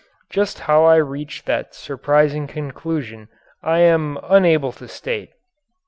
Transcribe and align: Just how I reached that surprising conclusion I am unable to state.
Just 0.31 0.61
how 0.61 0.83
I 0.85 0.95
reached 0.95 1.45
that 1.45 1.75
surprising 1.75 2.47
conclusion 2.47 3.27
I 3.61 3.81
am 3.81 4.17
unable 4.23 4.71
to 4.71 4.87
state. 4.87 5.29